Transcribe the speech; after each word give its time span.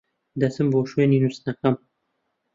دەچم 0.41 0.67
بۆ 0.71 0.79
شوێنی 0.91 1.21
نوستنەکەم. 1.23 1.75